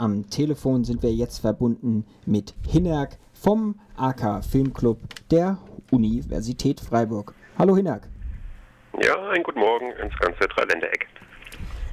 [0.00, 4.98] am Telefon sind wir jetzt verbunden mit Hinnerk vom AK Filmclub
[5.30, 5.58] der
[5.90, 7.34] Universität Freiburg.
[7.58, 8.08] Hallo Hinnerk.
[9.02, 11.06] Ja, einen guten Morgen ins ganze Dreiländereck.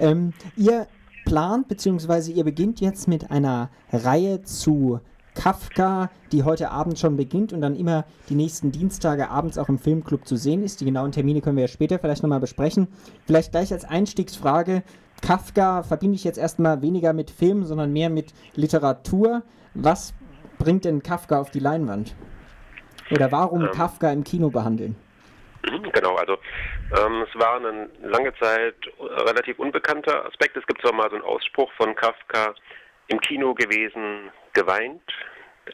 [0.00, 0.88] Ähm, ihr
[1.24, 2.32] plant bzw.
[2.32, 5.00] ihr beginnt jetzt mit einer Reihe zu
[5.34, 9.78] Kafka, die heute Abend schon beginnt und dann immer die nächsten Dienstage abends auch im
[9.78, 10.80] Filmclub zu sehen ist.
[10.80, 12.88] Die genauen Termine können wir ja später vielleicht nochmal besprechen.
[13.26, 14.82] Vielleicht gleich als Einstiegsfrage,
[15.22, 19.42] Kafka verbinde ich jetzt erstmal weniger mit Film, sondern mehr mit Literatur.
[19.74, 20.14] Was
[20.58, 22.14] bringt denn Kafka auf die Leinwand?
[23.10, 24.96] Oder warum ähm, Kafka im Kino behandeln?
[25.92, 26.38] Genau, also
[26.98, 30.56] ähm, es war eine lange Zeit relativ unbekannter Aspekt.
[30.56, 32.54] Es gibt zwar mal so einen Ausspruch von Kafka,
[33.08, 35.02] im Kino gewesen, geweint,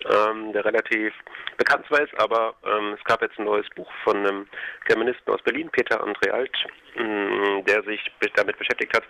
[0.04, 1.14] ähm, der relativ
[1.56, 4.46] bekannt war, aber ähm, es gab jetzt ein neues Buch von einem
[4.86, 6.56] Germanisten aus Berlin, Peter André Alt,
[6.96, 8.00] mh, mm, der sich
[8.34, 9.04] damit beschäftigt hat,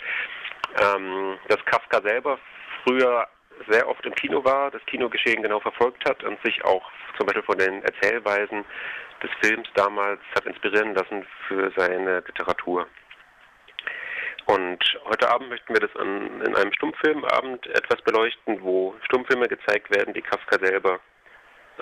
[0.83, 2.39] ähm, dass Kafka selber
[2.85, 3.27] früher
[3.69, 7.42] sehr oft im Kino war, das Kinogeschehen genau verfolgt hat und sich auch zum Beispiel
[7.42, 8.65] von den Erzählweisen
[9.23, 12.87] des Films damals hat inspirieren lassen für seine Literatur.
[14.49, 19.91] Und heute Abend möchten wir das an, in einem Stummfilmabend etwas beleuchten, wo Stummfilme gezeigt
[19.95, 21.01] werden, die Kafka selber,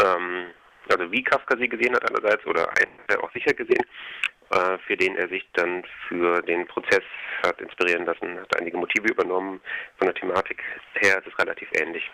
[0.02, 0.46] ähm,
[0.90, 3.84] also wie Kafka sie gesehen hat einerseits oder einen auch sicher gesehen,
[4.50, 7.04] äh, für den er sich dann für den Prozess
[7.44, 9.60] hat inspirieren lassen, hat einige Motive übernommen.
[9.98, 10.60] Von der Thematik
[10.94, 12.10] her ist es relativ ähnlich.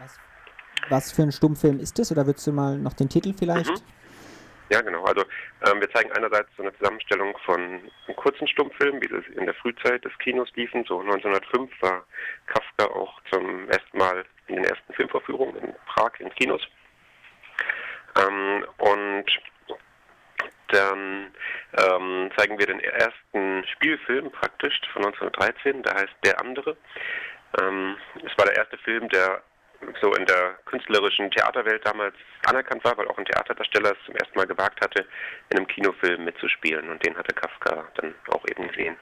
[0.00, 0.20] Was,
[0.90, 2.12] was für ein Stummfilm ist das?
[2.12, 3.70] Oder würdest du mal noch den Titel vielleicht?
[3.70, 4.03] Mhm.
[4.70, 5.04] Ja, genau.
[5.04, 5.24] Also
[5.66, 10.04] ähm, wir zeigen einerseits so eine Zusammenstellung von kurzen Stummfilmen, wie sie in der Frühzeit
[10.04, 10.84] des Kinos liefen.
[10.84, 12.04] So 1905 war
[12.46, 16.62] Kafka auch zum ersten Mal in den ersten Filmvorführungen in Prag in Kinos.
[18.16, 19.26] Ähm, und
[20.68, 21.30] dann
[21.76, 26.76] ähm, zeigen wir den ersten Spielfilm praktisch von 1913, der heißt Der andere.
[27.60, 29.42] Ähm, es war der erste Film, der
[30.00, 32.14] so in der künstlerischen Theaterwelt damals
[32.46, 35.04] anerkannt war, weil auch ein Theaterdarsteller es zum ersten Mal gewagt hatte,
[35.50, 36.88] in einem Kinofilm mitzuspielen.
[36.90, 38.96] Und den hatte Kafka dann auch eben gesehen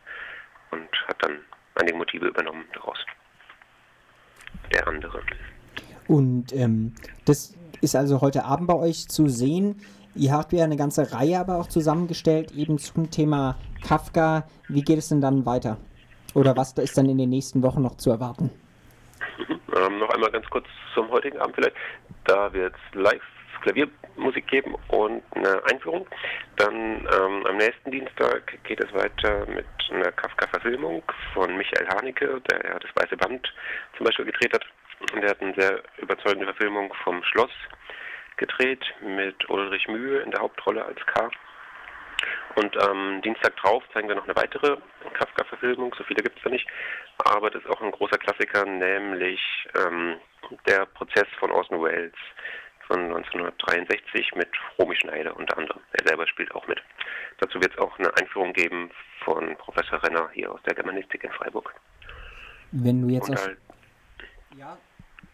[0.70, 1.40] und hat dann
[1.74, 2.98] einige Motive übernommen daraus.
[4.72, 5.20] Der andere.
[6.08, 9.80] Und ähm, das ist also heute Abend bei euch zu sehen.
[10.14, 13.56] Ihr habt ja eine ganze Reihe aber auch zusammengestellt, eben zum Thema
[13.86, 14.46] Kafka.
[14.68, 15.78] Wie geht es denn dann weiter?
[16.34, 18.50] Oder was ist dann in den nächsten Wochen noch zu erwarten?
[19.76, 21.76] Ähm, noch einmal ganz kurz zum heutigen Abend vielleicht.
[22.24, 23.22] Da wird es live
[23.62, 26.06] Klaviermusik geben und eine Einführung.
[26.56, 32.70] Dann ähm, am nächsten Dienstag geht es weiter mit einer Kafka-Verfilmung von Michael Haneke, der
[32.70, 33.52] ja das Weiße Band
[33.96, 34.64] zum Beispiel gedreht hat.
[35.14, 37.50] Und der hat eine sehr überzeugende Verfilmung vom Schloss
[38.36, 41.30] gedreht mit Ulrich Mühe in der Hauptrolle als K.
[42.56, 44.76] Und am ähm, Dienstag drauf zeigen wir noch eine weitere
[45.34, 46.66] Kafka-Verfilmung, so viele gibt es da nicht,
[47.24, 49.40] aber das ist auch ein großer Klassiker, nämlich
[49.76, 50.16] ähm,
[50.66, 52.12] der Prozess von Orson Welles
[52.86, 54.48] von 1963 mit
[54.78, 55.80] Romy Schneider unter anderem.
[55.92, 56.82] Er selber spielt auch mit.
[57.38, 58.90] Dazu wird es auch eine Einführung geben
[59.24, 61.72] von Professor Renner hier aus der Germanistik in Freiburg.
[62.72, 63.56] Wenn du jetzt Und als,
[64.56, 64.76] ja,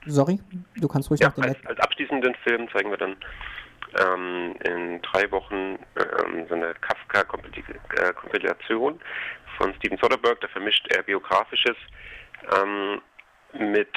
[0.06, 0.40] sorry,
[0.76, 3.16] du kannst ruhig ja, noch den als, als abschließenden Film zeigen wir dann
[3.98, 9.00] ähm, in drei Wochen ähm, so eine Kafka-Kompilation
[9.56, 10.40] von Steven Soderbergh.
[10.40, 11.76] Da vermischt er biografisches
[12.56, 13.00] ähm,
[13.52, 13.90] mit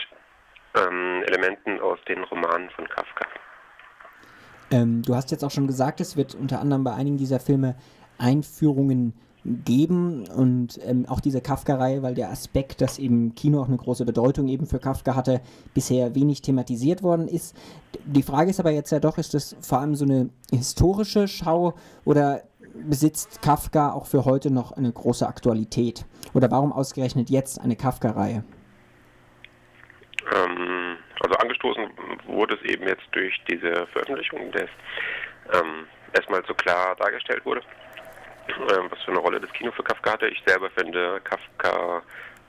[0.76, 3.28] ähm, Elementen aus den Romanen von Kafka.
[4.72, 7.76] Ähm, du hast jetzt auch schon gesagt, es wird unter anderem bei einigen dieser Filme
[8.18, 13.78] Einführungen geben und ähm, auch diese Kafka-Reihe, weil der Aspekt, dass eben Kino auch eine
[13.78, 15.42] große Bedeutung eben für Kafka hatte,
[15.74, 17.56] bisher wenig thematisiert worden ist.
[18.06, 21.74] Die Frage ist aber jetzt ja doch, ist das vor allem so eine historische Schau
[22.06, 22.44] oder
[22.88, 26.06] besitzt Kafka auch für heute noch eine große Aktualität?
[26.34, 28.44] Oder warum ausgerechnet jetzt eine Kafka-Reihe?
[30.36, 31.84] Ähm, also angestoßen
[32.28, 34.68] wurde es eben jetzt durch diese Veröffentlichung, der
[35.54, 37.62] ähm, erstmal so klar dargestellt wurde
[38.60, 40.28] was für eine Rolle das Kino für Kafka hatte.
[40.28, 42.02] Ich selber finde Kafka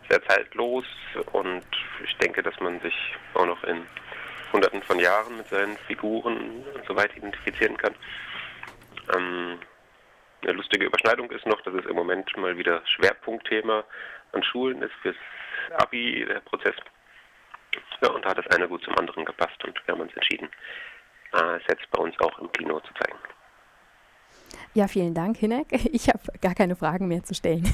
[0.09, 0.85] sehr zeitlos
[1.33, 1.65] und
[2.05, 2.95] ich denke, dass man sich
[3.35, 3.87] auch noch in
[4.53, 7.95] hunderten von Jahren mit seinen Figuren und so weiter identifizieren kann.
[9.17, 9.59] Ähm,
[10.43, 13.85] eine lustige Überschneidung ist noch, dass es im Moment mal wieder Schwerpunktthema
[14.33, 15.17] an Schulen ist fürs
[15.79, 16.75] Abi, der Prozess.
[18.03, 20.51] Ja, und da hat das eine gut zum anderen gepasst und wir haben uns entschieden,
[21.33, 23.19] äh, es jetzt bei uns auch im Kino zu zeigen.
[24.75, 25.69] Ja, vielen Dank, Hinek.
[25.93, 27.71] Ich habe gar keine Fragen mehr zu stellen.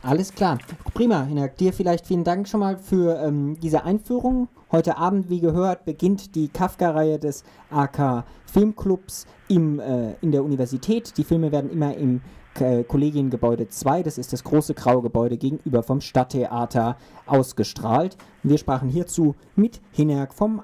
[0.03, 0.59] Alles klar.
[0.95, 1.59] Prima, Hinak.
[1.59, 4.49] Dir vielleicht vielen Dank schon mal für ähm, diese Einführung.
[4.73, 11.17] Heute Abend, wie gehört, beginnt die Kafka-Reihe des AK Filmclubs im, äh, in der Universität.
[11.19, 12.23] Die Filme werden immer im
[12.61, 16.97] äh, Kollegiengebäude 2, das ist das große graue Gebäude gegenüber vom Stadttheater,
[17.27, 18.17] ausgestrahlt.
[18.43, 20.63] Wir sprachen hierzu mit Hinak vom,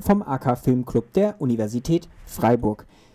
[0.00, 2.86] vom AK Filmclub der Universität Freiburg.